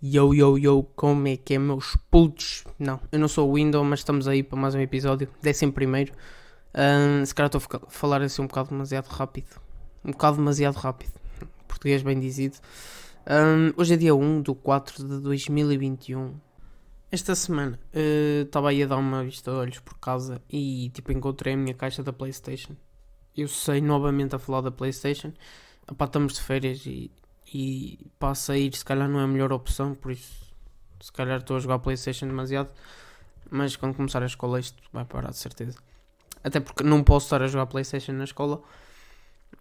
Yo, 0.00 0.32
yo, 0.32 0.56
yo, 0.56 0.84
como 0.94 1.26
é 1.26 1.36
que 1.36 1.54
é, 1.54 1.58
meus 1.58 1.96
putos? 2.08 2.62
Não, 2.78 3.00
eu 3.10 3.18
não 3.18 3.26
sou 3.26 3.50
o 3.50 3.54
Windows, 3.54 3.84
mas 3.84 3.98
estamos 3.98 4.28
aí 4.28 4.44
para 4.44 4.56
mais 4.56 4.72
um 4.76 4.78
episódio, 4.78 5.28
décimo 5.42 5.72
primeiro. 5.72 6.12
Ahn, 6.72 7.26
se 7.26 7.34
calhar 7.34 7.50
estou 7.52 7.80
a 7.82 7.90
falar 7.90 8.22
assim 8.22 8.40
um 8.40 8.46
bocado 8.46 8.68
demasiado 8.68 9.08
rápido. 9.08 9.60
Um 10.04 10.12
bocado 10.12 10.36
demasiado 10.36 10.76
rápido. 10.76 11.14
Português 11.66 12.00
bem 12.04 12.20
dizido. 12.20 12.58
Ahn, 13.26 13.72
hoje 13.76 13.94
é 13.94 13.96
dia 13.96 14.14
1 14.14 14.42
de 14.42 14.54
4 14.54 15.04
de 15.04 15.18
2021. 15.20 16.32
Esta 17.10 17.34
semana 17.34 17.80
eh, 17.92 18.42
estava 18.46 18.70
aí 18.70 18.84
a 18.84 18.86
dar 18.86 18.98
uma 18.98 19.24
vista 19.24 19.50
de 19.50 19.56
olhos 19.56 19.80
por 19.80 19.98
casa 19.98 20.40
e 20.48 20.90
tipo 20.94 21.10
encontrei 21.10 21.54
a 21.54 21.56
minha 21.56 21.74
caixa 21.74 22.04
da 22.04 22.12
Playstation. 22.12 22.76
Eu 23.36 23.48
sei 23.48 23.80
novamente 23.80 24.36
a 24.36 24.38
falar 24.38 24.60
da 24.60 24.70
Playstation. 24.70 25.32
Epá, 25.90 26.04
estamos 26.04 26.34
de 26.34 26.40
férias 26.40 26.86
e, 26.86 27.10
e 27.52 27.98
para 28.18 28.34
sair 28.34 28.74
se 28.74 28.84
calhar 28.84 29.08
não 29.08 29.20
é 29.20 29.24
a 29.24 29.26
melhor 29.26 29.52
opção, 29.52 29.94
por 29.94 30.12
isso 30.12 30.48
se 31.00 31.12
calhar 31.12 31.38
estou 31.38 31.56
a 31.56 31.60
jogar 31.60 31.78
Playstation 31.78 32.26
demasiado. 32.26 32.70
Mas 33.50 33.76
quando 33.76 33.94
começar 33.94 34.22
a 34.22 34.26
escola 34.26 34.60
isto 34.60 34.82
vai 34.92 35.04
parar 35.04 35.30
de 35.30 35.38
certeza. 35.38 35.78
Até 36.44 36.60
porque 36.60 36.82
não 36.84 37.02
posso 37.02 37.26
estar 37.26 37.42
a 37.42 37.46
jogar 37.46 37.66
Playstation 37.66 38.12
na 38.12 38.24
escola. 38.24 38.60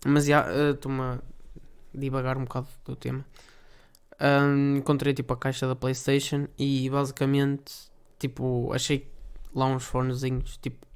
Mas 0.06 0.26
já 0.26 0.46
eh, 0.50 0.72
estou-me 0.72 1.02
a 1.02 1.20
divagar 1.94 2.38
um 2.38 2.44
bocado 2.44 2.68
do 2.86 2.96
tema. 2.96 3.26
Ahm, 4.20 4.78
encontrei 4.78 5.14
tipo 5.14 5.32
a 5.34 5.38
caixa 5.38 5.68
da 5.68 5.76
Playstation 5.76 6.48
e 6.58 6.90
basicamente 6.90 7.92
tipo 8.18 8.72
achei 8.74 9.08
lá 9.54 9.68
uns 9.68 9.84
fonezinhos 9.86 10.58
tipo 10.58 10.88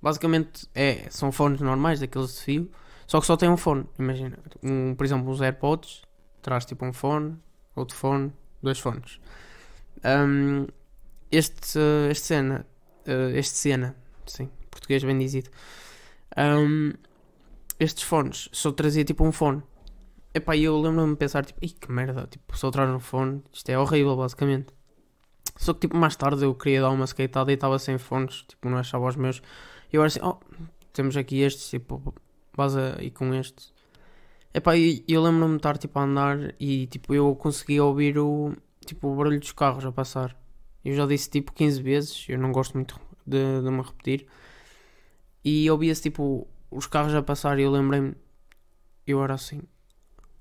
basicamente 0.00 0.68
é, 0.72 1.08
são 1.10 1.32
fones 1.32 1.60
normais 1.60 1.98
daqueles 1.98 2.36
de 2.36 2.40
fio 2.42 2.70
só 3.08 3.20
que 3.20 3.26
só 3.26 3.36
tem 3.36 3.48
um 3.48 3.56
fone 3.56 3.84
imagina 3.98 4.38
um, 4.62 4.94
por 4.94 5.04
exemplo 5.04 5.28
uns 5.28 5.42
Airpods 5.42 6.02
traz 6.40 6.64
tipo 6.64 6.84
um 6.84 6.92
fone 6.92 7.36
outro 7.74 7.96
fone 7.96 8.32
dois 8.62 8.78
fones 8.78 9.20
Ahm, 10.02 10.66
este 11.30 11.78
este 12.10 12.26
cena 12.26 12.66
eh, 13.06 13.32
este 13.38 13.56
cena 13.58 13.96
sim 14.26 14.48
português 14.70 15.04
bem 15.04 15.18
dizido 15.18 15.50
Ahm, 16.36 16.92
estes 17.78 18.04
fones 18.04 18.48
só 18.52 18.72
trazia 18.72 19.04
tipo 19.04 19.24
um 19.24 19.32
fone 19.32 19.62
Epá, 20.32 20.54
e 20.54 20.62
eu 20.62 20.80
lembro-me 20.80 21.12
de 21.14 21.18
pensar, 21.18 21.44
tipo, 21.44 21.58
Ih, 21.64 21.70
que 21.70 21.90
merda, 21.90 22.24
tipo, 22.28 22.56
só 22.56 22.70
traz 22.70 22.88
no 22.88 23.00
fone, 23.00 23.42
isto 23.52 23.68
é 23.68 23.76
horrível, 23.76 24.16
basicamente. 24.16 24.72
Só 25.56 25.74
que, 25.74 25.80
tipo, 25.80 25.96
mais 25.96 26.14
tarde 26.16 26.44
eu 26.44 26.54
queria 26.54 26.82
dar 26.82 26.90
uma 26.90 27.04
skateada 27.04 27.50
e 27.50 27.54
estava 27.54 27.78
sem 27.80 27.98
fones, 27.98 28.44
tipo, 28.48 28.68
não 28.68 28.78
achava 28.78 29.06
os 29.06 29.16
meus. 29.16 29.42
E 29.92 29.96
eu 29.96 30.02
era 30.02 30.06
assim, 30.06 30.20
oh, 30.22 30.38
temos 30.92 31.16
aqui 31.16 31.40
estes, 31.40 31.68
tipo, 31.68 32.14
vas 32.56 32.76
aí 32.76 33.10
com 33.10 33.34
estes. 33.34 33.72
Epá, 34.52 34.76
e 34.76 35.04
eu 35.06 35.22
lembro-me 35.22 35.52
de 35.52 35.56
estar, 35.58 35.78
tipo, 35.78 35.98
a 35.98 36.02
andar 36.02 36.54
e, 36.58 36.86
tipo, 36.88 37.14
eu 37.14 37.34
conseguia 37.36 37.84
ouvir 37.84 38.18
o, 38.18 38.52
tipo, 38.84 39.08
o 39.08 39.16
barulho 39.16 39.38
dos 39.38 39.52
carros 39.52 39.84
a 39.84 39.92
passar. 39.92 40.36
Eu 40.84 40.94
já 40.94 41.06
disse, 41.06 41.30
tipo, 41.30 41.52
15 41.52 41.80
vezes, 41.82 42.26
eu 42.28 42.38
não 42.38 42.50
gosto 42.50 42.74
muito 42.74 43.00
de, 43.26 43.62
de 43.62 43.70
me 43.70 43.82
repetir. 43.82 44.26
E 45.44 45.70
ouvia-se, 45.70 46.02
tipo, 46.02 46.48
os 46.70 46.86
carros 46.86 47.14
a 47.14 47.22
passar 47.22 47.58
e 47.58 47.62
eu 47.62 47.70
lembrei-me, 47.70 48.14
eu 49.06 49.22
era 49.22 49.34
assim, 49.34 49.62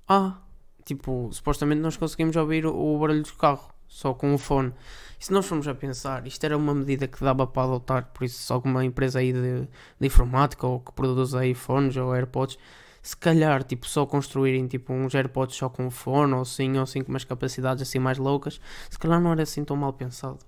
ah, 0.08 0.42
tipo, 0.86 1.30
supostamente 1.32 1.82
nós 1.82 1.98
conseguimos 1.98 2.36
ouvir 2.36 2.66
o, 2.66 2.76
o 2.76 3.00
barulho 3.00 3.24
do 3.24 3.34
carro, 3.34 3.72
só 3.88 4.14
com 4.14 4.34
o 4.34 4.38
fone. 4.38 4.74
E 5.20 5.26
se 5.26 5.32
nós 5.32 5.46
formos 5.46 5.68
a 5.68 5.76
pensar, 5.76 6.26
isto 6.28 6.44
era 6.44 6.58
uma 6.58 6.74
medida 6.74 7.08
que 7.08 7.24
dava 7.24 7.46
para 7.48 7.64
adotar, 7.64 8.12
por 8.14 8.24
isso 8.24 8.40
se 8.42 8.52
alguma 8.52 8.84
empresa 8.84 9.20
aí 9.20 9.32
de, 9.34 9.68
de 10.00 10.08
informática 10.08 10.66
ou 10.68 10.80
que 10.80 10.92
produz 10.94 11.36
aí 11.36 11.54
fones 11.54 11.96
ou 11.96 12.14
AirPods, 12.14 12.58
se 13.02 13.16
calhar, 13.16 13.64
tipo, 13.64 13.88
só 13.88 14.06
construírem 14.06 14.68
tipo 14.68 14.94
uns 14.94 15.16
AirPods 15.16 15.56
só 15.56 15.70
com 15.70 15.90
fone 15.90 16.34
ou 16.34 16.42
assim, 16.42 16.78
ou 16.78 16.84
assim 16.84 17.04
com 17.04 17.12
umas 17.12 17.24
capacidades 17.24 17.82
assim 17.82 18.00
mais 18.00 18.18
loucas, 18.18 18.60
se 18.90 19.00
calhar 19.00 19.22
não 19.22 19.32
era 19.32 19.44
assim 19.44 19.64
tão 19.64 19.78
mal 19.78 19.94
pensado. 19.94 20.40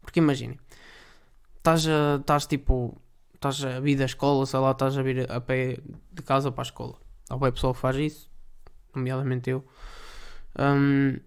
Porque 0.00 0.20
imaginem, 0.20 0.58
estás 1.58 1.86
estás 2.20 2.46
tipo, 2.46 3.00
estás 3.34 3.64
a 3.64 3.80
vir 3.80 3.96
da 3.96 4.04
escola, 4.04 4.46
sei 4.46 4.60
lá, 4.60 4.70
estás 4.70 4.96
a 4.98 5.02
vir 5.02 5.30
a 5.30 5.40
pé 5.40 5.78
de 6.12 6.22
casa 6.22 6.50
para 6.50 6.62
a 6.62 6.64
escola. 6.64 6.96
Há 7.28 7.36
bem 7.36 7.52
pessoal 7.52 7.74
que 7.74 7.80
faz 7.80 7.96
isso, 7.96 8.30
nomeadamente 8.94 9.50
eu. 9.50 9.64
Um, 10.58 11.18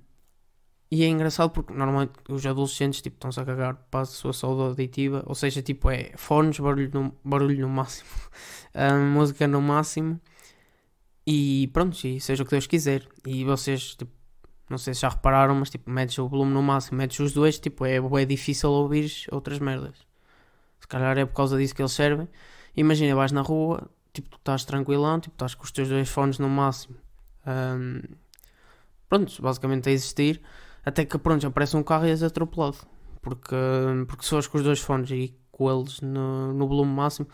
e 0.92 1.04
é 1.04 1.08
engraçado 1.08 1.50
porque 1.50 1.74
normalmente 1.74 2.14
os 2.30 2.46
adolescentes 2.46 3.02
tipo, 3.02 3.16
estão-se 3.16 3.40
a 3.40 3.46
cagar 3.46 3.76
para 3.90 4.02
a 4.02 4.06
sua 4.06 4.32
saúde 4.32 4.62
auditiva, 4.62 5.24
ou 5.26 5.34
seja, 5.34 5.60
tipo, 5.62 5.90
é 5.90 6.12
fones, 6.16 6.60
barulho 6.60 6.92
no, 6.94 7.16
barulho 7.24 7.62
no 7.62 7.70
máximo, 7.70 8.10
um, 8.76 9.12
música 9.12 9.48
no 9.48 9.60
máximo, 9.60 10.22
e 11.26 11.70
pronto, 11.74 11.96
e 12.06 12.20
seja 12.20 12.44
o 12.44 12.46
que 12.46 12.52
Deus 12.52 12.68
quiser. 12.68 13.08
E 13.26 13.44
vocês, 13.44 13.96
tipo, 13.96 14.12
não 14.70 14.78
sei 14.78 14.94
se 14.94 15.02
já 15.02 15.10
repararam, 15.10 15.56
mas 15.56 15.70
tipo, 15.70 15.90
metes 15.90 16.18
o 16.18 16.28
volume 16.28 16.52
no 16.54 16.62
máximo, 16.62 16.98
metes 16.98 17.20
os 17.20 17.34
dois, 17.34 17.60
tipo, 17.60 17.86
é, 17.86 17.98
é 17.98 18.26
difícil 18.26 18.70
ouvir 18.72 19.12
outras 19.32 19.60
merdas. 19.60 19.96
Se 20.80 20.88
calhar 20.88 21.18
é 21.18 21.26
por 21.26 21.34
causa 21.36 21.58
disso 21.58 21.76
que 21.76 21.82
eles 21.82 21.94
servem. 21.94 22.28
Imagina, 22.76 23.16
vais 23.16 23.32
na 23.32 23.42
rua, 23.42 23.90
tipo, 24.12 24.30
tu 24.30 24.38
estás 24.38 24.66
tranquilão, 24.66 25.20
tipo, 25.20 25.36
estás 25.36 25.56
com 25.56 25.64
os 25.64 25.72
teus 25.72 25.90
dois 25.90 26.10
fones 26.10 26.40
no 26.40 26.50
máximo 26.50 26.98
um, 27.46 28.02
pronto, 29.10 29.42
basicamente 29.42 29.90
a 29.90 29.92
existir, 29.92 30.42
até 30.86 31.06
que 31.06 31.18
pronto, 31.18 31.46
aparece 31.46 31.76
um 31.78 31.84
carro 31.84 32.06
e 32.08 32.10
és 32.10 32.24
atropelado. 32.24 32.78
Porque, 33.22 33.56
porque 34.08 34.24
se 34.24 34.30
fores 34.30 34.48
com 34.48 34.58
os 34.58 34.64
dois 34.64 34.80
fones 34.80 35.10
e 35.12 35.38
com 35.52 35.72
eles 35.72 36.02
no, 36.02 36.54
no 36.54 36.68
volume 36.68 36.92
máximo, 36.92 37.28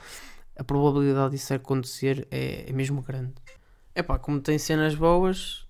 a 0.57 0.63
probabilidade 0.63 1.31
disso 1.31 1.53
acontecer 1.53 2.27
é, 2.29 2.69
é 2.69 2.73
mesmo 2.73 3.01
grande. 3.01 3.33
É 3.99 4.03
pá, 4.03 4.17
como 4.17 4.39
tem 4.39 4.57
cenas 4.57 4.95
boas, 4.95 5.67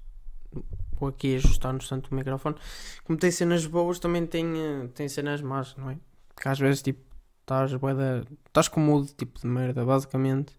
vou 1.00 1.10
aqui 1.10 1.36
ajustar 1.38 1.74
no 1.74 1.82
santo 1.82 2.12
o 2.12 2.16
microfone. 2.16 2.56
Como 3.04 3.18
tem 3.18 3.32
cenas 3.32 3.66
boas, 3.66 3.98
também 3.98 4.24
tem, 4.28 4.46
eh, 4.56 4.88
tem 4.94 5.10
cenas 5.10 5.42
más, 5.42 5.76
não 5.76 5.90
é? 5.90 5.98
Que 6.40 6.48
às 6.48 6.60
vezes 6.60 6.84
tipo, 6.84 7.02
estás 7.42 7.74
bué 7.74 8.22
estás 8.46 8.68
com 8.68 8.80
mood 8.82 9.12
tipo 9.16 9.40
de 9.40 9.48
merda, 9.48 9.84
basicamente 9.84 10.54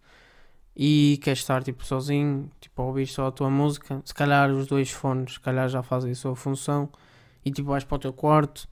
e 0.74 1.20
queres 1.22 1.38
estar 1.38 1.62
tipo 1.62 1.84
sozinho, 1.84 2.50
tipo 2.60 2.82
a 2.82 2.86
ouvir 2.86 3.06
só 3.06 3.28
a 3.28 3.30
tua 3.30 3.48
música, 3.48 4.02
se 4.04 4.14
calhar 4.14 4.50
os 4.50 4.66
dois 4.66 4.90
fones, 4.90 5.34
se 5.34 5.40
calhar 5.40 5.68
já 5.68 5.80
fazem 5.80 6.10
a 6.10 6.14
sua 6.16 6.34
função 6.34 6.90
e 7.44 7.52
tipo 7.52 7.68
vais 7.68 7.84
para 7.84 7.96
o 7.96 7.98
teu 8.00 8.12
quarto 8.12 8.68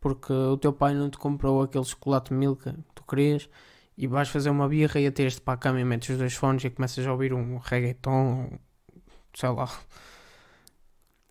porque 0.00 0.32
o 0.32 0.56
teu 0.56 0.72
pai 0.72 0.92
não 0.92 1.08
te 1.08 1.18
comprou 1.18 1.62
aquele 1.62 1.84
chocolate 1.84 2.32
Milka 2.32 2.72
que 2.72 2.94
tu 2.96 3.04
querias 3.04 3.48
e 3.96 4.06
vais 4.06 4.28
fazer 4.28 4.50
uma 4.50 4.68
birra 4.68 5.00
e 5.00 5.06
até 5.06 5.22
este 5.24 5.40
para 5.40 5.54
a 5.54 5.56
cama 5.56 5.80
e 5.80 5.84
metes 5.84 6.10
os 6.10 6.18
dois 6.18 6.34
fones 6.34 6.64
e 6.64 6.70
começas 6.70 7.06
a 7.06 7.12
ouvir 7.12 7.32
um 7.32 7.58
reggaeton, 7.58 8.58
sei 9.34 9.48
lá. 9.50 9.70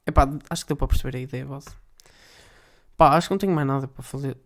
Epá, 0.06 0.30
acho 0.50 0.64
que 0.64 0.70
deu 0.70 0.78
para 0.78 0.88
perceber 0.88 1.18
a 1.18 1.22
ideia, 1.22 1.46
vossa. 1.46 1.76
Pá, 2.98 3.16
acho 3.16 3.28
que 3.28 3.34
não 3.34 3.38
tenho 3.38 3.54
mais 3.54 3.68
nada 3.68 3.88
para 3.88 4.04
fazer 4.04 4.38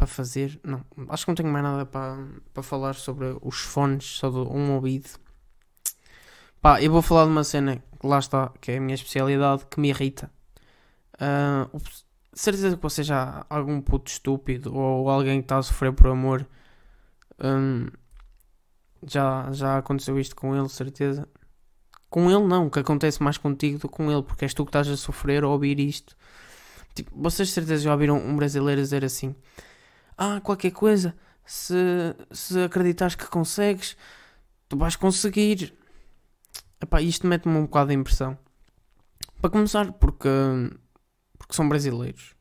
para 0.00 0.06
fazer. 0.06 0.58
Não, 0.64 0.82
acho 1.10 1.26
que 1.26 1.30
não 1.30 1.34
tenho 1.34 1.50
mais 1.50 1.62
nada 1.62 1.84
para, 1.84 2.16
para 2.54 2.62
falar 2.62 2.94
sobre 2.94 3.36
os 3.42 3.60
fones, 3.60 4.04
sobre 4.06 4.40
um 4.40 4.72
ouvido. 4.72 5.10
Pá, 6.60 6.82
eu 6.82 6.90
vou 6.90 7.02
falar 7.02 7.24
de 7.24 7.30
uma 7.30 7.44
cena 7.44 7.76
que 7.76 8.06
lá 8.06 8.18
está, 8.18 8.50
que 8.60 8.72
é 8.72 8.78
a 8.78 8.80
minha 8.80 8.94
especialidade, 8.94 9.66
que 9.66 9.78
me 9.78 9.90
irrita. 9.90 10.30
Uh, 11.16 11.78
certeza 12.32 12.74
que 12.76 12.82
você 12.82 13.02
já 13.02 13.44
algum 13.50 13.80
puto 13.82 14.10
estúpido 14.10 14.74
ou 14.74 15.10
alguém 15.10 15.40
que 15.40 15.44
está 15.44 15.58
a 15.58 15.62
sofrer 15.62 15.92
por 15.92 16.06
amor 16.06 16.46
um, 17.42 17.88
já, 19.06 19.50
já 19.52 19.78
aconteceu 19.78 20.18
isto 20.18 20.36
com 20.36 20.54
ele, 20.54 20.68
certeza. 20.68 21.28
Com 22.08 22.30
ele 22.30 22.46
não, 22.46 22.68
que 22.68 22.78
acontece 22.78 23.22
mais 23.22 23.38
contigo 23.38 23.78
do 23.78 23.88
que 23.88 23.94
com 23.94 24.10
ele, 24.10 24.22
porque 24.22 24.44
és 24.44 24.54
tu 24.54 24.64
que 24.64 24.70
estás 24.70 24.88
a 24.88 24.96
sofrer 24.96 25.44
a 25.44 25.48
ouvir 25.48 25.78
isto. 25.78 26.16
Tipo, 26.94 27.10
vocês 27.14 27.48
de 27.48 27.54
certeza 27.54 27.84
já 27.84 27.92
ouviram 27.92 28.16
um 28.18 28.36
brasileiro 28.36 28.80
dizer 28.80 29.04
assim: 29.04 29.34
ah, 30.18 30.40
qualquer 30.42 30.72
coisa, 30.72 31.14
se, 31.44 31.74
se 32.32 32.62
acreditares 32.62 33.14
que 33.14 33.26
consegues, 33.26 33.96
tu 34.68 34.76
vais 34.76 34.96
conseguir. 34.96 35.72
Epá, 36.80 37.00
isto 37.00 37.26
mete-me 37.26 37.56
um 37.56 37.62
bocado 37.62 37.88
de 37.90 37.94
impressão. 37.94 38.36
Para 39.40 39.50
começar, 39.50 39.92
porque, 39.92 40.28
porque 41.38 41.54
são 41.54 41.68
brasileiros. 41.68 42.34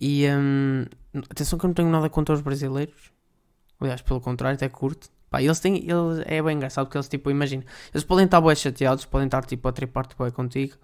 E 0.00 0.26
hum, 0.28 0.84
atenção 1.30 1.58
que 1.58 1.64
eu 1.64 1.68
não 1.68 1.74
tenho 1.74 1.90
nada 1.90 2.08
contra 2.08 2.34
os 2.34 2.40
brasileiros. 2.40 3.12
Aliás, 3.80 4.02
pelo 4.02 4.20
contrário, 4.20 4.56
até 4.56 4.68
curto. 4.68 5.08
Pá, 5.30 5.42
eles 5.42 5.60
têm. 5.60 5.76
Eles, 5.78 6.24
é 6.26 6.42
bem 6.42 6.56
engraçado 6.56 6.86
porque 6.86 6.98
eles, 6.98 7.08
tipo, 7.08 7.30
imagina. 7.30 7.64
Eles 7.92 8.04
podem 8.04 8.24
estar 8.24 8.40
bem 8.40 8.54
chateados, 8.56 9.04
podem 9.04 9.26
estar 9.26 9.44
tipo 9.44 9.68
a 9.68 9.72
tripar-te 9.72 10.16
bem 10.18 10.30
contigo. 10.30 10.74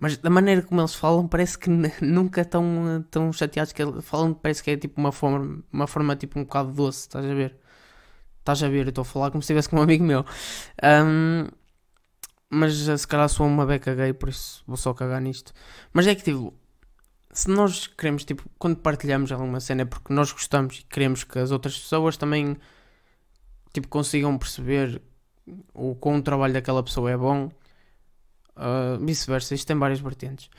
Mas 0.00 0.16
da 0.16 0.30
maneira 0.30 0.62
como 0.62 0.80
eles 0.80 0.94
falam, 0.94 1.26
parece 1.28 1.58
que 1.58 1.68
nunca 2.02 2.42
estão 2.42 3.04
tão 3.10 3.32
chateados 3.32 3.72
que 3.72 3.82
eles 3.82 4.04
falam, 4.04 4.32
parece 4.34 4.62
que 4.62 4.70
é 4.70 4.76
tipo 4.76 5.00
uma 5.00 5.12
forma, 5.12 5.62
uma 5.72 5.86
forma 5.86 6.16
tipo 6.16 6.38
um 6.38 6.44
bocado 6.44 6.72
doce, 6.72 7.00
estás 7.00 7.24
a 7.24 7.34
ver? 7.34 7.56
Estás 8.40 8.62
a 8.62 8.68
ver, 8.68 8.86
eu 8.86 8.90
estou 8.90 9.02
a 9.02 9.04
falar 9.04 9.30
como 9.30 9.42
se 9.42 9.46
estivesse 9.46 9.68
com 9.68 9.76
um 9.78 9.82
amigo 9.82 10.04
meu. 10.04 10.24
Um, 10.82 11.48
mas 12.50 12.74
se 12.74 13.06
calhar 13.06 13.28
sou 13.28 13.46
uma 13.46 13.66
beca 13.66 13.94
gay, 13.94 14.12
por 14.12 14.28
isso 14.28 14.62
vou 14.66 14.76
só 14.76 14.94
cagar 14.94 15.20
nisto. 15.20 15.52
Mas 15.92 16.06
é 16.06 16.14
que 16.14 16.22
tipo, 16.22 16.54
se 17.38 17.48
nós 17.50 17.86
queremos, 17.86 18.24
tipo, 18.24 18.42
quando 18.58 18.76
partilhamos 18.78 19.30
alguma 19.30 19.60
cena 19.60 19.82
é 19.82 19.84
porque 19.84 20.12
nós 20.12 20.32
gostamos 20.32 20.78
e 20.78 20.82
queremos 20.84 21.24
que 21.24 21.38
as 21.38 21.50
outras 21.50 21.78
pessoas 21.78 22.16
também 22.16 22.56
tipo, 23.72 23.88
consigam 23.88 24.36
perceber 24.36 25.00
o 25.72 25.94
quão 25.94 26.16
o 26.16 26.22
trabalho 26.22 26.52
daquela 26.52 26.82
pessoa 26.82 27.10
é 27.10 27.16
bom 27.16 27.50
Uh, 28.58 28.98
vice-versa, 29.04 29.54
isto 29.54 29.68
tem 29.68 29.78
várias 29.78 30.00
vertentes. 30.00 30.50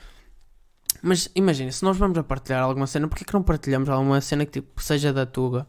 Mas 1.02 1.28
imagina, 1.34 1.70
se 1.70 1.84
nós 1.84 1.98
vamos 1.98 2.16
a 2.16 2.24
partilhar 2.24 2.62
alguma 2.62 2.86
cena, 2.86 3.06
porquê 3.06 3.26
que 3.26 3.34
não 3.34 3.42
partilhamos 3.42 3.90
alguma 3.90 4.20
cena 4.22 4.46
que 4.46 4.52
tipo, 4.52 4.82
seja 4.82 5.12
da 5.12 5.26
Tuga? 5.26 5.66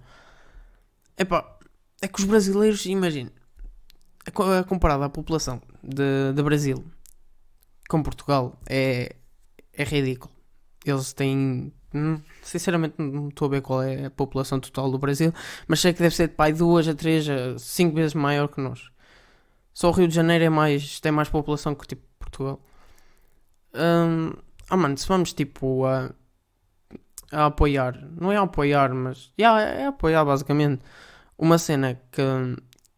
Epá, 1.18 1.58
é 2.02 2.08
que 2.08 2.22
os 2.22 2.26
brasileiros, 2.26 2.86
imagina, 2.86 3.32
comparado 4.68 5.04
à 5.04 5.10
população 5.10 5.62
de, 5.84 6.32
de 6.34 6.42
Brasil 6.42 6.84
com 7.90 8.02
Portugal, 8.02 8.58
é, 8.66 9.18
é 9.74 9.84
ridículo. 9.84 10.34
Eles 10.86 11.14
têm. 11.14 11.72
Hum, 11.94 12.22
sinceramente, 12.42 12.96
não 12.98 13.28
estou 13.30 13.48
a 13.48 13.52
ver 13.52 13.62
qual 13.62 13.84
é 13.84 14.06
a 14.06 14.10
população 14.12 14.60
total 14.60 14.90
do 14.90 14.98
Brasil, 14.98 15.34
mas 15.68 15.82
sei 15.82 15.94
que 15.94 16.02
deve 16.02 16.16
ser 16.16 16.30
de 16.30 16.36
pai 16.36 16.54
2 16.54 16.88
a 16.88 16.96
3 16.96 17.30
a 17.30 17.60
5 17.60 17.96
vezes 17.96 18.14
maior 18.14 18.48
que 18.48 18.62
nós. 18.62 18.90
Só 19.74 19.90
o 19.90 19.92
Rio 19.92 20.08
de 20.08 20.16
Janeiro 20.16 20.44
é 20.46 20.50
mais, 20.50 21.00
tem 21.00 21.12
mais 21.12 21.30
população 21.30 21.76
que 21.76 21.88
tipo 21.88 22.04
Portugal. 22.20 22.62
Hum, 23.74 24.34
ah, 24.70 24.78
mano, 24.78 24.98
se 24.98 25.08
vamos 25.08 25.34
tipo 25.34 25.86
a, 25.86 26.12
a 27.32 27.48
apoiar, 27.48 27.98
não 28.20 28.32
é 28.32 28.38
a 28.38 28.42
apoiar, 28.42 28.94
mas 28.94 29.32
yeah, 29.40 29.62
é 29.62 29.88
apoiar 29.88 30.24
basicamente 30.26 30.82
uma 31.38 31.58
cena 31.58 32.00
que, 32.12 32.22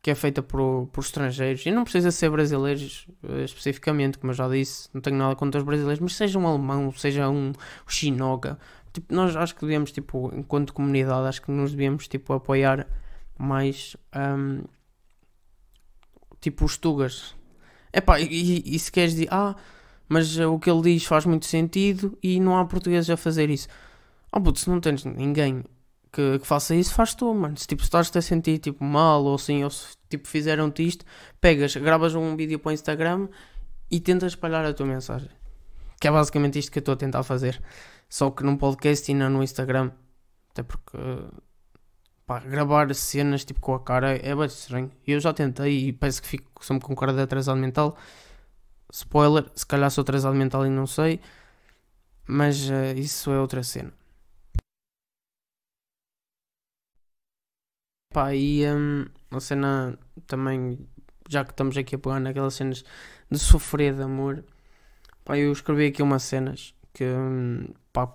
que 0.03 0.11
é 0.11 0.15
feita 0.15 0.43
por, 0.43 0.87
por 0.91 0.99
estrangeiros 0.99 1.65
e 1.65 1.71
não 1.71 1.85
precisa 1.85 2.11
ser 2.11 2.29
brasileiros 2.29 3.07
uh, 3.23 3.39
especificamente, 3.39 4.17
como 4.17 4.31
eu 4.31 4.35
já 4.35 4.49
disse, 4.49 4.89
não 4.93 4.99
tenho 4.99 5.15
nada 5.15 5.33
contra 5.33 5.59
os 5.59 5.65
brasileiros, 5.65 6.01
mas 6.01 6.15
seja 6.15 6.37
um 6.37 6.45
alemão, 6.45 6.91
seja 6.91 7.29
um, 7.29 7.53
chinoga, 7.87 8.59
tipo, 8.91 9.15
nós 9.15 9.33
acho 9.33 9.55
que 9.55 9.61
devemos, 9.61 9.93
tipo, 9.93 10.29
enquanto 10.35 10.73
comunidade, 10.73 11.29
acho 11.29 11.41
que 11.41 11.49
nos 11.49 11.71
devíamos 11.71 12.09
tipo 12.09 12.33
apoiar 12.33 12.85
mais 13.39 13.95
um, 14.13 14.65
tipo 16.41 16.65
os 16.65 16.77
tugas. 16.77 17.33
Epá, 17.93 18.19
e, 18.19 18.61
e 18.65 18.77
se 18.77 18.91
queres 18.91 19.11
dizer, 19.13 19.29
ah, 19.31 19.55
mas 20.09 20.37
o 20.37 20.59
que 20.59 20.69
ele 20.69 20.81
diz 20.81 21.05
faz 21.05 21.25
muito 21.25 21.45
sentido 21.45 22.17
e 22.21 22.41
não 22.41 22.57
há 22.57 22.65
portugueses 22.65 23.09
a 23.09 23.15
fazer 23.15 23.49
isso. 23.49 23.69
Oh 24.33 24.41
puto, 24.41 24.59
se 24.59 24.69
não 24.69 24.81
tens 24.81 25.05
ninguém 25.05 25.63
que, 26.13 26.39
que 26.39 26.47
faça 26.47 26.75
isso, 26.75 26.93
faz 26.93 27.15
tu, 27.15 27.33
mano. 27.33 27.57
Se 27.57 27.67
tipo, 27.67 27.81
estás-te 27.81 28.17
a 28.17 28.21
sentir 28.21 28.59
tipo 28.59 28.83
mal 28.85 29.23
ou 29.23 29.35
assim, 29.35 29.63
ou 29.63 29.69
se 29.69 29.97
tipo 30.07 30.27
fizeram-te 30.27 30.87
isto, 30.87 31.05
pegas, 31.41 31.75
gravas 31.75 32.13
um 32.13 32.35
vídeo 32.37 32.59
para 32.59 32.69
o 32.69 32.73
Instagram 32.73 33.27
e 33.89 33.99
tentas 33.99 34.33
espalhar 34.33 34.63
a 34.63 34.73
tua 34.73 34.85
mensagem. 34.85 35.29
Que 35.99 36.07
é 36.07 36.11
basicamente 36.11 36.59
isto 36.59 36.71
que 36.71 36.77
eu 36.77 36.81
estou 36.81 36.93
a 36.93 36.97
tentar 36.97 37.23
fazer. 37.23 37.61
Só 38.07 38.29
que 38.29 38.43
num 38.43 38.55
podcast 38.55 39.11
e 39.11 39.15
não 39.15 39.29
no 39.29 39.43
Instagram. 39.43 39.91
Até 40.51 40.61
porque 40.61 40.97
pá, 42.27 42.39
gravar 42.41 42.93
cenas 42.93 43.43
tipo 43.43 43.59
com 43.59 43.73
a 43.73 43.79
cara 43.79 44.15
é 44.15 44.35
bem 44.35 44.45
estranho. 44.45 44.91
Eu 45.07 45.19
já 45.19 45.33
tentei 45.33 45.87
e 45.87 45.93
parece 45.93 46.21
que 46.21 46.27
fico 46.27 46.63
sempre 46.63 46.85
com 46.85 46.95
cara 46.95 47.13
de 47.13 47.21
atrasado 47.21 47.57
mental. 47.57 47.97
Spoiler, 48.91 49.49
se 49.55 49.65
calhar 49.65 49.89
sou 49.89 50.03
atrasado 50.03 50.35
mental 50.35 50.65
e 50.67 50.69
não 50.69 50.85
sei. 50.85 51.19
Mas 52.27 52.69
uh, 52.69 52.93
isso 52.95 53.31
é 53.31 53.39
outra 53.39 53.63
cena. 53.63 53.91
Pá, 58.13 58.35
e 58.35 58.63
um, 58.67 59.07
uma 59.31 59.39
cena 59.39 59.97
também, 60.27 60.87
já 61.27 61.43
que 61.43 61.51
estamos 61.51 61.75
aqui 61.75 61.95
a 61.95 61.99
pegar 61.99 62.19
naquelas 62.19 62.53
cenas 62.53 62.85
de 63.29 63.39
sofrer 63.39 63.95
de 63.95 64.03
amor, 64.03 64.45
pá, 65.25 65.35
eu 65.35 65.51
escrevi 65.51 65.87
aqui 65.87 66.03
umas 66.03 66.21
cenas 66.21 66.75
que, 66.93 67.03
hum, 67.05 67.65
pá, 67.91 68.07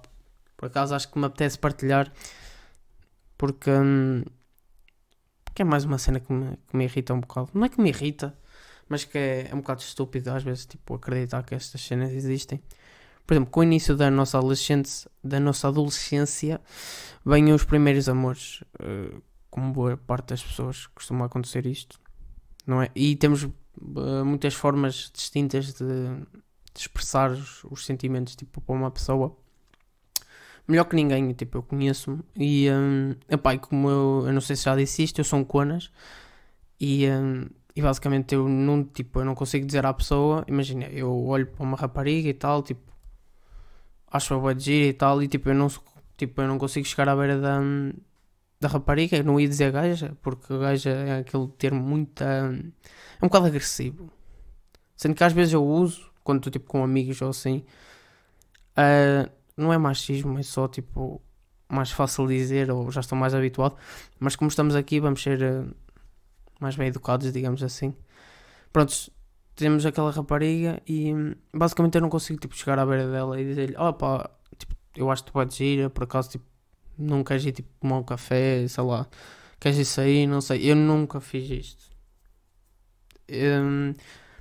por 0.57 0.67
acaso 0.67 0.95
acho 0.95 1.11
que 1.11 1.19
me 1.19 1.27
apetece 1.27 1.59
partilhar, 1.59 2.13
porque, 3.37 3.71
hum, 3.71 4.23
porque 5.45 5.63
é 5.63 5.65
mais 5.65 5.85
uma 5.85 5.99
cena 5.99 6.21
que 6.21 6.33
me, 6.33 6.57
que 6.69 6.77
me 6.77 6.85
irrita 6.85 7.13
um 7.13 7.21
bocado. 7.21 7.51
Não 7.53 7.65
é 7.65 7.69
que 7.69 7.81
me 7.81 7.89
irrita, 7.89 8.39
mas 8.89 9.05
que 9.05 9.19
é, 9.19 9.49
é 9.51 9.55
um 9.55 9.59
bocado 9.59 9.81
estúpido 9.81 10.31
às 10.31 10.45
vezes, 10.45 10.65
tipo, 10.65 10.95
acreditar 10.95 11.43
que 11.43 11.57
estas 11.57 11.81
cenas 11.81 12.13
existem. 12.13 12.63
Por 13.27 13.35
exemplo, 13.35 13.51
com 13.51 13.61
o 13.61 13.65
início 13.65 13.97
da 13.97 14.11
nossa 14.11 14.39
adolescência, 14.39 15.11
da 15.25 15.41
nossa 15.41 15.69
adolescência, 15.69 16.61
vêm 17.27 17.53
os 17.53 17.65
primeiros 17.65 18.09
amores. 18.09 18.63
Uh, 18.81 19.21
como 19.51 19.73
boa 19.73 19.97
parte 19.97 20.29
das 20.29 20.43
pessoas 20.43 20.87
costuma 20.89 21.27
acontecer 21.27 21.67
isto, 21.67 22.01
não 22.67 22.83
é? 22.83 22.91
E 22.95 23.17
temos 23.17 23.45
uh, 23.45 24.25
muitas 24.25 24.55
formas 24.55 25.11
distintas 25.15 25.73
de, 25.75 25.85
de 25.85 26.81
expressar 26.81 27.31
os, 27.31 27.65
os, 27.65 27.85
sentimentos, 27.87 28.37
tipo, 28.37 28.61
para 28.61 28.75
uma 28.75 28.91
pessoa. 28.91 29.37
Melhor 30.67 30.85
que 30.85 30.95
ninguém, 30.97 31.33
tipo, 31.33 31.59
eu 31.59 31.63
conheço-me 31.63 32.23
e, 32.37 32.69
um, 32.71 33.15
epá, 33.29 33.55
e 33.55 33.59
como 33.59 33.89
eu, 33.89 34.25
eu 34.27 34.33
não 34.33 34.41
sei 34.41 34.55
se 34.55 34.65
já 34.65 34.77
disse 34.77 35.03
isto, 35.03 35.19
eu 35.19 35.25
sou 35.25 35.39
um 35.39 35.45
conas 35.45 35.91
e, 36.79 37.09
um, 37.09 37.47
e 37.75 37.81
basicamente 37.81 38.35
eu 38.35 38.47
não, 38.47 38.85
tipo, 38.85 39.21
eu 39.21 39.25
não 39.25 39.35
consigo 39.35 39.65
dizer 39.65 39.87
à 39.87 39.95
pessoa, 39.95 40.45
imagina, 40.47 40.85
eu 40.87 41.11
olho 41.27 41.47
para 41.47 41.63
uma 41.65 41.77
rapariga 41.77 42.29
e 42.29 42.35
tal, 42.35 42.63
tipo, 42.63 42.93
acho 44.11 44.39
boa 44.39 44.55
de 44.55 44.65
gira 44.65 44.87
e 44.89 44.93
tal, 44.93 45.23
e 45.23 45.29
tipo, 45.29 45.49
eu 45.49 45.55
não, 45.55 45.69
tipo, 46.19 46.43
eu 46.43 46.49
não 46.49 46.59
consigo 46.59 46.87
chegar 46.87 47.09
à 47.09 47.17
beira 47.17 47.41
da, 47.41 47.61
da 48.61 48.69
rapariga, 48.69 49.17
eu 49.17 49.25
não 49.25 49.39
ia 49.39 49.49
dizer 49.49 49.71
gaja, 49.71 50.17
porque 50.23 50.57
gaja 50.59 50.91
é 50.91 51.19
aquele 51.21 51.49
termo 51.59 51.81
muito. 51.81 52.23
é 52.23 52.43
um 53.23 53.29
bocado 53.29 53.47
agressivo. 53.47 54.11
Sendo 54.97 55.15
que 55.15 55.23
às 55.23 55.33
vezes 55.33 55.53
eu 55.53 55.65
uso, 55.65 56.11
quando 56.25 56.39
estou 56.39 56.51
tipo 56.51 56.67
com 56.67 56.83
amigos 56.83 57.23
ou 57.23 57.31
assim, 57.31 57.65
uh, 58.77 59.31
não 59.57 59.73
é 59.73 59.79
machismo, 59.79 60.39
é 60.39 60.43
só 60.43 60.67
tipo 60.67 61.23
mais 61.69 61.91
fácil 61.91 62.27
dizer 62.27 62.71
ou 62.71 62.91
já 62.91 63.01
estou 63.01 63.17
mais 63.17 63.35
habituado. 63.35 63.77
Mas 64.19 64.35
como 64.35 64.49
estamos 64.49 64.75
aqui, 64.75 64.99
vamos 64.99 65.23
ser 65.23 65.41
uh, 65.43 65.73
mais 66.61 66.75
bem 66.77 66.89
educados, 66.89 67.33
digamos 67.33 67.63
assim. 67.63 67.95
Prontos, 68.73 69.11
temos 69.55 69.87
aquela 69.87 70.11
rapariga 70.11 70.83
e 70.87 71.13
basicamente 71.55 71.95
eu 71.95 72.01
não 72.01 72.09
consigo 72.11 72.41
tipo 72.41 72.57
chegar 72.57 72.79
à 72.79 72.87
beira 72.87 73.09
dela 73.11 73.41
e 73.41 73.45
dizer-lhe: 73.45 73.75
pá, 73.75 74.31
tipo, 74.57 74.75
eu 74.97 75.11
acho 75.11 75.23
que 75.25 75.31
tu 75.31 75.33
podes 75.33 75.61
ir, 75.61 75.89
por 75.91 76.05
acaso 76.05 76.31
tipo 76.31 76.45
não 76.99 77.23
queres 77.23 77.45
ir 77.45 77.53
tipo 77.53 77.69
tomar 77.81 77.99
um 77.99 78.03
café, 78.03 78.67
sei 78.69 78.85
lá, 78.85 79.07
queres 79.61 79.79
ir 79.79 79.85
sair, 79.85 80.27
não 80.27 80.41
sei. 80.41 80.71
Eu 80.71 80.77
nunca 80.77 81.21
fiz 81.21 81.51
isto. 81.51 81.89
Um, 83.31 83.95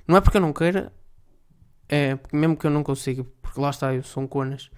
não 0.06 0.16
é 0.16 0.20
porque 0.20 0.38
eu 0.38 0.40
não 0.40 0.52
queira, 0.52 0.92
é 1.88 2.18
mesmo 2.32 2.56
que 2.56 2.66
eu 2.66 2.70
não 2.70 2.82
consiga, 2.82 3.24
porque 3.42 3.60
lá 3.60 3.70
está, 3.70 3.94
eu 3.94 4.02
sou 4.02 4.22
um 4.22 4.26
conas 4.26 4.70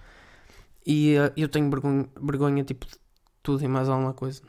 e 0.85 1.15
uh, 1.17 1.31
eu 1.37 1.47
tenho 1.47 1.69
vergonha, 1.69 2.09
vergonha 2.21 2.63
tipo 2.63 2.85
de 2.85 2.93
tudo 3.41 3.63
e 3.63 3.67
mais 3.67 3.89
alguma 3.89 4.13
coisa. 4.13 4.41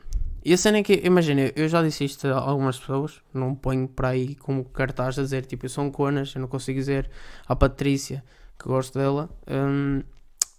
E 0.45 0.51
a 0.53 0.57
cena 0.57 0.79
é 0.79 0.83
que, 0.83 1.01
imagina, 1.05 1.53
eu 1.55 1.69
já 1.69 1.81
disse 1.81 2.03
isto 2.03 2.27
a 2.27 2.37
algumas 2.37 2.77
pessoas, 2.77 3.21
não 3.33 3.55
ponho 3.55 3.87
para 3.87 4.09
aí 4.09 4.35
como 4.35 4.65
cartaz 4.65 5.17
a 5.17 5.21
dizer 5.21 5.45
tipo 5.45 5.65
eu 5.65 5.69
sou 5.69 5.85
um 5.85 5.91
conas, 5.91 6.35
eu 6.35 6.41
não 6.41 6.49
consigo 6.49 6.77
dizer 6.77 7.09
à 7.47 7.55
Patrícia 7.55 8.23
que 8.59 8.67
gosto 8.67 8.99
dela. 8.99 9.29
Um, 9.47 10.03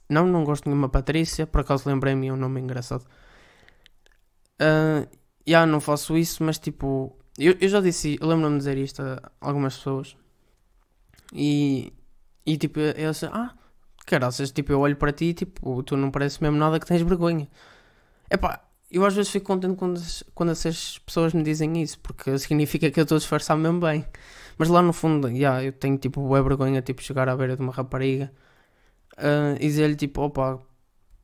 não, 0.09 0.27
não 0.27 0.45
gosto 0.45 0.65
de 0.65 0.71
nenhuma 0.71 0.89
Patrícia, 0.89 1.47
por 1.47 1.63
acaso 1.63 1.89
lembrei-me, 1.89 2.29
é 2.29 2.33
um 2.33 2.37
nome 2.37 2.61
engraçado. 2.61 3.05
Uh, 4.61 5.09
yeah, 5.49 5.71
não 5.71 5.81
faço 5.81 6.17
isso, 6.17 6.43
mas 6.45 6.59
tipo, 6.59 7.17
eu, 7.39 7.57
eu 7.61 7.69
já 7.69 7.81
disse, 7.81 8.19
eu 8.21 8.29
lembro-me 8.29 8.53
de 8.53 8.59
dizer 8.59 8.79
isto 8.79 9.03
a 9.03 9.33
algumas 9.41 9.77
pessoas. 9.77 10.17
E, 11.33 11.93
e 12.47 12.57
tipo, 12.57 12.79
eu 12.81 13.11
assim, 13.11 13.27
ah, 13.33 13.55
caraças, 14.07 14.51
tipo, 14.53 14.73
eu 14.73 14.81
olho 14.81 14.97
para 14.97 15.13
ti 15.13 15.27
e 15.27 15.35
tipo, 15.35 15.83
tu 15.83 15.97
não 15.97 16.11
parece 16.11 16.43
mesmo 16.43 16.59
nada 16.59 16.79
que 16.79 16.87
tens 16.87 17.03
vergonha. 17.03 17.49
Epá, 18.31 18.63
eu 18.91 19.05
às 19.05 19.15
vezes 19.15 19.33
fico 19.33 19.47
contente 19.47 19.77
quando, 19.77 20.01
quando 20.35 20.53
essas 20.53 20.99
pessoas 20.99 21.33
me 21.35 21.43
dizem 21.43 21.83
isso, 21.83 21.99
porque 22.01 22.39
significa 22.39 22.91
que 22.91 23.01
eu 23.01 23.05
estou 23.05 23.17
a 23.17 23.19
disfarçar 23.19 23.57
mesmo 23.57 23.81
bem. 23.81 24.05
Mas 24.59 24.69
lá 24.69 24.83
no 24.83 24.93
fundo, 24.93 25.29
yeah, 25.29 25.63
eu 25.65 25.73
tenho 25.73 25.99
tipo, 25.99 26.37
é 26.37 26.43
vergonha, 26.43 26.83
tipo, 26.83 27.03
chegar 27.03 27.29
à 27.29 27.37
beira 27.37 27.57
de 27.57 27.63
uma 27.63 27.73
rapariga 27.73 28.33
uh, 29.19 29.57
e 29.57 29.67
dizer-lhe 29.67 29.97
tipo, 29.97 30.23
opa, 30.23 30.61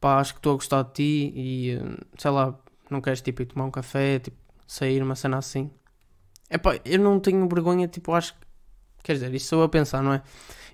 pá, 0.01 0.19
acho 0.21 0.35
que 0.35 0.39
estou 0.39 0.53
a 0.53 0.57
gostar 0.57 0.83
de 0.85 0.93
ti 0.93 1.33
e 1.35 1.77
uh, 1.77 1.99
sei 2.19 2.31
lá, 2.31 2.59
não 2.91 3.01
queres 3.01 3.21
tipo 3.21 3.43
ir 3.43 3.47
tomar 3.47 3.67
um 3.67 3.71
café, 3.71 4.19
tipo, 4.19 4.37
sair, 4.67 5.03
uma 5.03 5.15
cena 5.15 5.39
assim. 5.39 5.71
É 6.49 6.59
pá, 6.59 6.79
eu 6.85 6.99
não 6.99 7.21
tenho 7.21 7.49
vergonha, 7.49 7.89
tipo, 7.89 8.13
acho 8.13 8.35
que. 8.35 8.41
Quer 9.03 9.15
dizer, 9.15 9.35
isso 9.35 9.49
sou 9.49 9.61
eu 9.61 9.65
a 9.65 9.69
pensar, 9.69 10.03
não 10.03 10.13
é? 10.13 10.23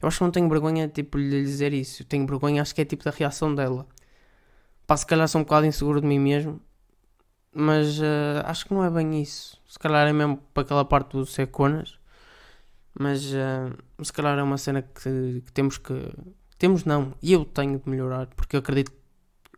Eu 0.02 0.08
acho 0.08 0.18
que 0.18 0.24
não 0.24 0.30
tenho 0.30 0.48
vergonha, 0.48 0.88
tipo, 0.88 1.18
lhe 1.18 1.42
dizer 1.42 1.72
isso. 1.72 2.02
Eu 2.02 2.06
tenho 2.06 2.26
vergonha, 2.26 2.62
acho 2.62 2.74
que 2.74 2.80
é 2.80 2.84
tipo 2.84 3.04
da 3.04 3.10
reação 3.10 3.54
dela. 3.54 3.86
Pá, 4.86 4.96
se 4.96 5.06
calhar 5.06 5.28
sou 5.28 5.40
um 5.40 5.44
bocado 5.44 5.66
inseguro 5.66 6.00
de 6.00 6.06
mim 6.06 6.18
mesmo. 6.18 6.60
Mas 7.52 7.98
uh, 7.98 8.42
acho 8.44 8.66
que 8.66 8.74
não 8.74 8.84
é 8.84 8.90
bem 8.90 9.22
isso. 9.22 9.60
Se 9.68 9.78
calhar 9.78 10.06
é 10.06 10.12
mesmo 10.12 10.38
para 10.52 10.62
aquela 10.62 10.84
parte 10.84 11.12
do 11.12 11.24
ser 11.26 11.46
conas. 11.48 11.98
Mas 12.98 13.24
uh, 13.32 14.04
se 14.04 14.12
calhar 14.12 14.38
é 14.38 14.42
uma 14.42 14.58
cena 14.58 14.82
que, 14.82 15.42
que 15.44 15.52
temos 15.52 15.78
que, 15.78 15.94
temos 16.58 16.84
não, 16.84 17.14
e 17.22 17.32
eu 17.32 17.44
tenho 17.44 17.78
de 17.78 17.88
melhorar, 17.88 18.26
porque 18.36 18.56
eu 18.56 18.60
acredito. 18.60 18.92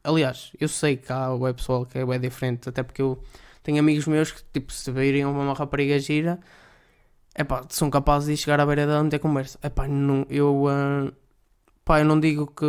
Aliás, 0.02 0.52
eu 0.60 0.68
sei 0.68 0.96
que 0.96 1.12
há 1.12 1.32
o 1.32 1.54
pessoal 1.54 1.86
que 1.86 1.98
é 1.98 2.06
bem 2.06 2.20
diferente, 2.20 2.68
até 2.68 2.82
porque 2.82 3.02
eu 3.02 3.22
tenho 3.62 3.78
amigos 3.78 4.06
meus 4.06 4.32
que, 4.32 4.42
tipo, 4.52 4.72
se 4.72 4.90
virem 4.90 5.24
uma 5.24 5.54
rapariga 5.54 5.98
gira, 5.98 6.40
é 7.34 7.44
pá, 7.44 7.64
são 7.68 7.90
capazes 7.90 8.28
de 8.28 8.36
chegar 8.42 8.60
à 8.60 8.66
beira 8.66 8.86
dela 8.86 9.06
e 9.06 9.10
ter 9.10 9.18
conversa. 9.18 9.58
É 9.62 9.68
pá, 9.68 9.86
não, 9.88 10.26
eu, 10.30 10.64
uh, 10.64 11.12
pá, 11.84 12.00
eu 12.00 12.04
não 12.04 12.18
digo 12.18 12.46
que, 12.48 12.66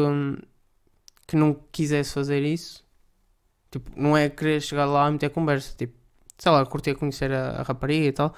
que 1.27 1.35
não 1.35 1.53
quisesse 1.71 2.13
fazer 2.13 2.43
isso, 2.43 2.85
tipo, 3.71 3.91
não 3.95 4.17
é 4.17 4.29
querer 4.29 4.61
chegar 4.61 4.85
lá 4.85 5.09
e 5.09 5.13
meter 5.13 5.29
conversa, 5.31 5.75
tipo, 5.75 5.93
sei 6.37 6.51
lá, 6.51 6.65
curtir 6.65 6.91
a 6.91 6.95
conhecer 6.95 7.31
a, 7.31 7.61
a 7.61 7.63
rapariga 7.63 8.05
e 8.07 8.11
tal. 8.11 8.33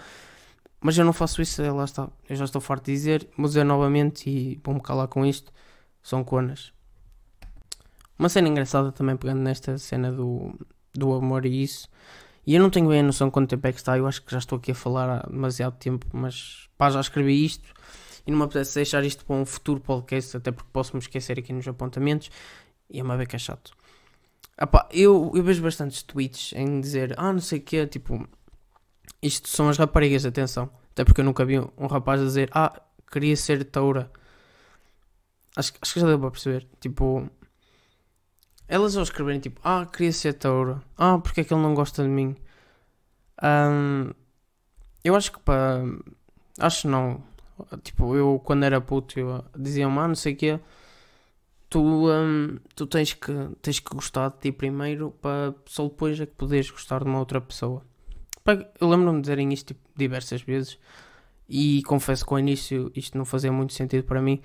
Mas 0.81 0.97
eu 0.97 1.05
não 1.05 1.13
faço 1.13 1.41
isso, 1.41 1.61
lá 1.75 1.85
está. 1.85 2.09
Eu 2.29 2.35
já 2.35 2.45
estou 2.45 2.61
farto 2.61 2.85
de 2.85 2.93
dizer, 2.93 3.27
vou 3.37 3.47
dizer 3.47 3.63
novamente 3.63 4.29
e 4.29 4.59
vou-me 4.63 4.81
calar 4.81 5.07
com 5.07 5.25
isto 5.25 5.51
são 6.01 6.23
conas. 6.23 6.73
Uma 8.17 8.29
cena 8.29 8.47
engraçada 8.47 8.91
também, 8.91 9.17
pegando 9.17 9.41
nesta 9.41 9.77
cena 9.77 10.11
do, 10.11 10.53
do 10.93 11.13
amor 11.13 11.45
e 11.45 11.63
isso. 11.63 11.89
E 12.45 12.55
eu 12.55 12.61
não 12.61 12.69
tenho 12.69 12.87
bem 12.89 12.99
a 12.99 13.03
noção 13.03 13.29
quanto 13.29 13.49
tempo 13.49 13.67
é 13.67 13.71
que 13.71 13.79
está. 13.79 13.97
Eu 13.97 14.07
acho 14.07 14.21
que 14.21 14.31
já 14.31 14.39
estou 14.39 14.57
aqui 14.57 14.71
a 14.71 14.75
falar 14.75 15.09
há 15.09 15.29
demasiado 15.29 15.77
tempo, 15.77 16.05
mas 16.13 16.69
pá, 16.77 16.89
já 16.89 16.99
escrevi 16.99 17.45
isto 17.45 17.73
e 18.25 18.31
não 18.31 18.37
me 18.37 18.43
apetece 18.45 18.75
deixar 18.75 19.03
isto 19.03 19.25
para 19.25 19.35
um 19.35 19.45
futuro 19.45 19.79
podcast, 19.79 20.37
até 20.37 20.51
porque 20.51 20.69
posso 20.71 20.95
me 20.95 20.99
esquecer 20.99 21.39
aqui 21.39 21.53
nos 21.53 21.67
apontamentos 21.67 22.29
e 22.89 22.99
é 22.99 23.03
uma 23.03 23.17
beca 23.17 23.37
chato. 23.37 23.71
Epá, 24.59 24.87
eu, 24.91 25.31
eu 25.33 25.43
vejo 25.43 25.63
bastantes 25.63 26.03
tweets 26.03 26.53
em 26.55 26.79
dizer, 26.81 27.15
ah, 27.17 27.33
não 27.33 27.39
sei 27.39 27.59
o 27.59 27.61
que, 27.61 27.87
tipo, 27.87 28.27
isto 29.21 29.49
são 29.49 29.69
as 29.69 29.77
raparigas, 29.77 30.25
atenção, 30.25 30.69
até 30.91 31.03
porque 31.03 31.21
eu 31.21 31.25
nunca 31.25 31.43
vi 31.45 31.59
um 31.59 31.87
rapaz 31.87 32.21
a 32.21 32.25
dizer, 32.25 32.49
ah, 32.53 32.81
queria 33.11 33.35
ser 33.35 33.63
Taura. 33.65 34.11
Acho, 35.55 35.73
acho 35.81 35.93
que 35.93 35.99
já 35.99 36.07
deu 36.07 36.19
para 36.19 36.31
perceber, 36.31 36.67
tipo, 36.79 37.29
elas 38.67 38.95
ao 38.95 39.03
escreverem, 39.03 39.39
tipo, 39.39 39.59
ah, 39.63 39.85
queria 39.85 40.13
ser 40.13 40.33
Taura, 40.33 40.81
ah, 40.97 41.19
porque 41.19 41.41
é 41.41 41.43
que 41.43 41.53
ele 41.53 41.61
não 41.61 41.73
gosta 41.73 42.03
de 42.03 42.09
mim? 42.09 42.35
Um, 43.43 44.11
eu 45.03 45.15
acho 45.15 45.31
que 45.31 45.39
para. 45.39 45.83
Acho 46.59 46.87
não. 46.87 47.23
Tipo, 47.83 48.15
eu 48.15 48.41
quando 48.43 48.63
era 48.63 48.79
puto, 48.81 49.19
eu 49.19 49.43
dizia-me, 49.57 49.97
ah, 49.99 50.07
não 50.07 50.15
sei 50.15 50.33
o 50.33 50.37
quê 50.37 50.59
tu, 51.71 52.11
um, 52.11 52.57
tu 52.75 52.85
tens, 52.85 53.13
que, 53.13 53.31
tens 53.61 53.79
que 53.79 53.95
gostar 53.95 54.29
de 54.29 54.37
ti 54.39 54.51
primeiro 54.51 55.11
para 55.21 55.55
só 55.65 55.85
depois 55.85 56.19
é 56.19 56.25
que 56.25 56.33
podes 56.33 56.69
gostar 56.69 56.99
de 56.99 57.05
uma 57.05 57.17
outra 57.17 57.39
pessoa. 57.39 57.81
Eu 58.79 58.89
lembro-me 58.89 59.19
de 59.19 59.21
dizerem 59.21 59.53
isto 59.53 59.67
tipo, 59.67 59.79
diversas 59.95 60.41
vezes 60.41 60.77
e 61.47 61.81
confesso 61.83 62.25
que 62.25 62.33
ao 62.33 62.39
início 62.39 62.91
isto 62.93 63.17
não 63.17 63.23
fazia 63.23 63.51
muito 63.51 63.71
sentido 63.71 64.03
para 64.03 64.21
mim, 64.21 64.41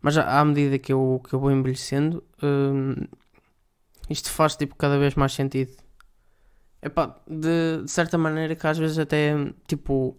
mas 0.00 0.16
à 0.16 0.44
medida 0.44 0.78
que 0.78 0.92
eu, 0.92 1.20
que 1.28 1.34
eu 1.34 1.40
vou 1.40 1.50
envelhecendo, 1.50 2.22
um, 2.42 2.94
isto 4.08 4.30
faz 4.30 4.56
tipo 4.56 4.76
cada 4.76 4.98
vez 4.98 5.14
mais 5.14 5.32
sentido. 5.32 5.72
Epá, 6.80 7.18
de, 7.26 7.82
de 7.82 7.90
certa 7.90 8.16
maneira 8.16 8.54
que 8.54 8.66
às 8.66 8.78
vezes 8.78 8.98
até 8.98 9.34
tipo 9.66 10.16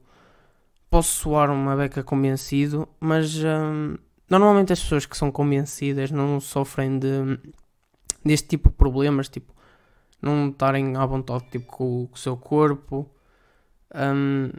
posso 0.89 1.21
soar 1.21 1.51
uma 1.51 1.75
beca 1.75 2.03
convencido, 2.03 2.87
mas 2.99 3.35
um, 3.43 3.95
Normalmente 4.29 4.71
as 4.71 4.79
pessoas 4.79 5.07
que 5.07 5.17
são 5.17 5.31
convencidas 5.31 6.11
não 6.11 6.39
sofrem 6.39 6.99
de 6.99 7.39
deste 8.23 8.49
tipo 8.49 8.69
de 8.69 8.75
problemas, 8.75 9.27
tipo, 9.27 9.53
não 10.21 10.49
estarem 10.49 10.95
à 10.95 11.05
vontade 11.05 11.45
tipo, 11.49 11.65
com, 11.65 12.07
com 12.07 12.15
o 12.15 12.17
seu 12.17 12.37
corpo. 12.37 13.09
Um, 13.95 14.51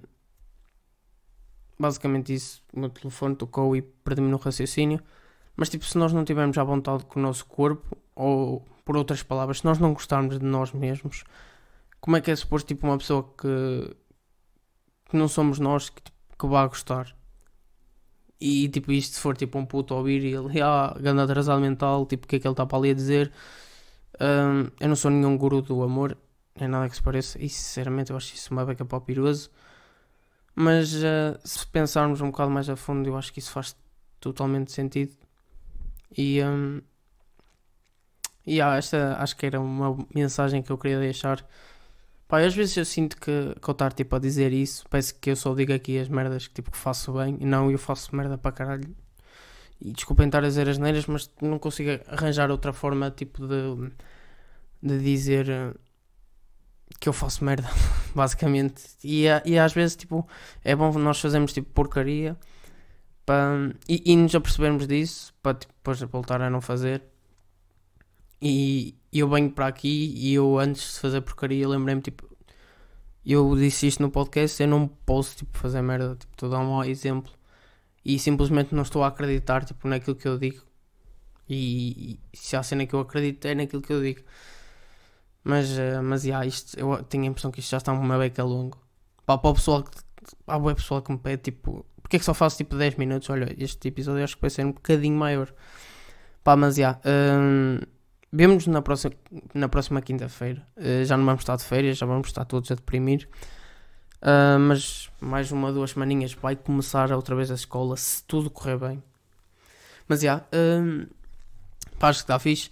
basicamente 1.81 2.35
isso, 2.35 2.63
o 2.73 2.81
meu 2.81 2.91
telefone 2.91 3.35
tocou 3.35 3.75
e 3.75 3.83
perdi-me 3.83 4.29
no 4.29 4.37
raciocínio. 4.37 5.01
Mas 5.57 5.69
tipo, 5.71 5.85
se 5.85 5.97
nós 5.99 6.13
não 6.13 6.25
tivermos 6.25 6.57
à 6.59 6.65
vontade 6.65 7.05
com 7.07 7.19
o 7.19 7.23
nosso 7.23 7.47
corpo, 7.47 7.97
ou 8.15 8.65
por 8.85 8.97
outras 8.97 9.23
palavras, 9.23 9.59
se 9.59 9.65
nós 9.65 9.79
não 9.79 9.93
gostarmos 9.95 10.39
de 10.39 10.45
nós 10.45 10.73
mesmos, 10.73 11.25
como 12.01 12.17
é 12.17 12.21
que 12.21 12.31
é 12.31 12.37
suposto 12.37 12.69
tipo 12.69 12.87
uma 12.87 12.99
pessoa 12.99 13.23
que, 13.39 13.97
que 15.11 15.17
não 15.17 15.29
somos 15.29 15.59
nós 15.59 15.91
que, 15.91 16.03
tipo, 16.03 16.17
que 16.39 16.47
vá 16.47 16.67
gostar? 16.67 17.17
E 18.41 18.69
tipo, 18.69 18.93
isto 18.93 19.15
se 19.17 19.21
for 19.21 19.37
tipo 19.37 19.59
um 19.59 19.67
puto 19.67 19.95
ouvir 19.95 20.23
e 20.25 20.35
ele, 20.35 20.61
ah, 20.63 20.95
grande 20.99 21.21
atrasado 21.23 21.61
mental, 21.61 22.07
tipo, 22.07 22.27
o 22.27 22.29
que 22.29 22.37
é 22.37 22.41
que 22.41 22.47
ele 22.47 22.53
está 22.53 22.67
para 22.67 22.79
ali 22.79 22.91
a 22.91 22.95
dizer? 22.95 23.33
Um, 24.21 24.71
eu 24.81 24.89
não 24.89 24.97
sou 24.97 25.11
nenhum 25.11 25.37
guru 25.37 25.63
do 25.63 25.83
amor, 25.83 26.17
é 26.55 26.67
nada 26.69 26.89
que 26.89 26.97
se 26.97 27.03
pareça, 27.03 27.39
e 27.43 27.49
sinceramente 27.49 28.11
eu 28.11 28.17
acho 28.17 28.35
isso 28.35 28.53
uma 28.53 28.65
beca 28.65 28.85
para 28.85 28.99
o 28.99 29.01
piroso. 29.01 29.51
Mas 30.61 30.95
uh, 30.95 31.39
se 31.43 31.67
pensarmos 31.67 32.21
um 32.21 32.31
bocado 32.31 32.51
mais 32.51 32.69
a 32.69 32.77
fundo, 32.77 33.09
eu 33.09 33.17
acho 33.17 33.33
que 33.33 33.39
isso 33.39 33.51
faz 33.51 33.75
totalmente 34.21 34.73
sentido. 34.73 35.17
E, 36.17 36.43
um, 36.43 36.83
e 38.47 38.61
ah, 38.61 38.77
esta 38.77 39.17
acho 39.19 39.37
que 39.37 39.47
era 39.47 39.61
uma 39.61 39.97
mensagem 40.15 40.63
que 40.63 40.71
eu 40.71 40.79
queria 40.79 40.99
deixar 40.99 41.47
Pá, 42.31 42.41
às 42.43 42.55
vezes 42.55 42.77
eu 42.77 42.85
sinto 42.85 43.17
que, 43.17 43.55
que 43.61 43.69
eu 43.69 43.73
estar 43.73 43.93
tipo, 43.93 44.15
a 44.15 44.19
dizer 44.21 44.53
isso, 44.53 44.85
parece 44.89 45.13
que 45.15 45.31
eu 45.31 45.37
só 45.37 45.53
digo 45.53 45.73
aqui 45.73 45.99
as 45.99 46.09
merdas 46.09 46.47
que, 46.47 46.55
tipo, 46.55 46.71
que 46.71 46.79
faço 46.79 47.13
bem 47.15 47.37
e 47.41 47.45
não 47.45 47.71
eu 47.73 47.79
faço 47.79 48.15
merda 48.15 48.39
para 48.39 48.53
caralho. 48.53 48.95
E 49.81 49.93
desculpem 49.93 50.27
estar 50.27 50.45
a 50.45 50.49
dizer 50.49 50.69
as 50.69 50.79
neiras, 50.79 51.07
mas 51.07 51.31
não 51.43 51.59
consigo 51.59 51.91
arranjar 52.09 52.51
outra 52.51 52.73
forma 52.73 53.11
tipo 53.11 53.47
de, 53.49 53.91
de 54.83 54.99
dizer 55.01 55.49
eh, 55.49 55.75
que 56.99 57.09
eu 57.09 57.13
faço 57.13 57.45
merda, 57.45 57.69
basicamente. 58.15 58.83
E, 59.05 59.25
e 59.45 59.59
às 59.59 59.73
vezes 59.73 59.97
tipo, 59.97 60.27
é 60.65 60.75
bom 60.75 60.93
nós 60.99 61.21
fazermos 61.21 61.53
tipo 61.53 61.71
porcaria 61.73 62.37
para, 63.25 63.75
e, 63.89 64.03
e 64.13 64.17
nos 64.17 64.35
apercebermos 64.35 64.87
disso 64.87 65.33
para 65.43 65.59
tipo, 65.59 65.73
depois 65.75 66.01
voltar 66.03 66.41
a 66.43 66.51
não 66.51 66.61
fazer. 66.61 67.03
E, 68.43 68.97
eu 69.13 69.29
venho 69.29 69.51
para 69.51 69.67
aqui 69.67 70.15
e 70.17 70.35
eu 70.35 70.59
antes 70.59 70.95
de 70.95 71.01
fazer 71.01 71.21
porcaria 71.21 71.69
lembrei-me 71.69 72.01
tipo 72.01 72.31
eu 73.25 73.55
disse 73.57 73.87
isto 73.87 74.03
no 74.03 74.11
podcast, 74.11 74.63
eu 74.63 74.69
não 74.69 74.89
posso 74.89 75.37
tipo, 75.37 75.57
fazer 75.59 75.83
merda, 75.83 76.17
tipo, 76.17 76.33
estou 76.33 76.49
a 76.49 76.53
dar 76.53 76.61
um 76.61 76.83
exemplo 76.85 77.31
e 78.05 78.19
simplesmente 78.19 78.75
não 78.75 78.83
estou 78.83 79.05
a 79.05 79.09
acreditar 79.09 79.65
tipo, 79.65 79.87
naquilo 79.89 80.17
que 80.17 80.27
eu 80.27 80.39
digo. 80.39 80.63
E, 81.49 82.19
e 82.33 82.37
se 82.37 82.57
há 82.57 82.63
cena 82.63 82.87
que 82.87 82.95
eu 82.95 83.01
acredito 83.01 83.45
é 83.47 83.55
naquilo 83.55 83.83
que 83.83 83.93
eu 83.93 84.03
digo. 84.03 84.23
Mas, 85.43 85.71
uh, 85.71 86.03
mas 86.03 86.25
yeah, 86.25 86.45
isto, 86.47 86.79
eu 86.79 87.03
tenho 87.05 87.25
a 87.25 87.27
impressão 87.27 87.51
que 87.51 87.61
isto 87.61 87.71
já 87.71 87.79
está 87.79 87.93
uma 87.93 88.19
beca 88.19 88.45
longo. 88.45 88.79
Pá, 89.25 89.39
para 89.39 89.51
o 89.51 89.55
pessoal 89.55 89.83
que, 89.83 89.91
há 90.47 90.59
boa 90.59 90.75
pessoal 90.75 91.01
que 91.03 91.11
me 91.13 91.19
pede 91.19 91.43
tipo, 91.43 91.85
porque 92.03 92.17
é 92.17 92.19
que 92.19 92.25
só 92.25 92.35
faço 92.35 92.57
tipo 92.57 92.77
10 92.77 92.97
minutos? 92.97 93.31
Olha, 93.31 93.55
este 93.59 93.89
episódio 93.89 94.25
acho 94.25 94.37
que 94.37 94.43
vai 94.43 94.51
ser 94.51 94.67
um 94.67 94.73
bocadinho 94.73 95.17
maior. 95.17 95.53
Pá, 96.45 96.57
mas 96.57 96.77
já. 96.77 96.99
Yeah, 97.05 97.41
um, 97.41 97.79
Vemos 98.33 98.67
na 98.69 98.81
próxima, 98.81 99.13
na 99.53 99.69
próxima 99.69 100.01
quinta-feira. 100.01 100.65
Uh, 100.77 101.05
já 101.05 101.17
não 101.17 101.25
vamos 101.25 101.43
estar 101.43 101.57
de 101.57 101.65
férias, 101.65 101.99
já 101.99 102.07
vamos 102.07 102.29
estar 102.29 102.45
todos 102.45 102.71
a 102.71 102.77
deprimir. 102.77 103.29
Uh, 104.23 104.59
mas 104.59 105.11
mais 105.21 105.51
uma, 105.51 105.73
duas 105.73 105.91
semaninhas 105.91 106.33
vai 106.35 106.55
começar 106.55 107.11
outra 107.13 107.35
vez 107.35 107.51
a 107.51 107.55
escola, 107.55 107.97
se 107.97 108.23
tudo 108.25 108.49
correr 108.49 108.79
bem. 108.79 109.03
Mas 110.07 110.21
já, 110.21 110.45
yeah, 110.53 110.85
uh, 110.85 111.09
acho 112.01 112.21
que 112.21 112.25
está 112.25 112.39
fixe. 112.39 112.71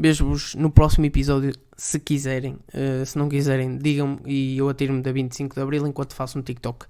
Vejo-vos 0.00 0.54
no 0.54 0.70
próximo 0.70 1.04
episódio, 1.04 1.52
se 1.76 2.00
quiserem. 2.00 2.58
Uh, 2.72 3.04
se 3.04 3.18
não 3.18 3.28
quiserem, 3.28 3.76
digam-me 3.76 4.18
e 4.24 4.56
eu 4.56 4.66
atiro-me 4.70 5.02
da 5.02 5.12
25 5.12 5.54
de 5.54 5.60
Abril 5.60 5.86
enquanto 5.86 6.14
faço 6.14 6.38
um 6.38 6.42
TikTok. 6.42 6.86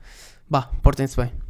Bah, 0.48 0.70
portem-se 0.80 1.16
bem. 1.16 1.49